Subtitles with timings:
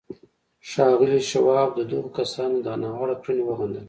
[0.69, 3.79] ښاغلي شواب د دغو کسانو دا ناوړه کړنې وغندلې.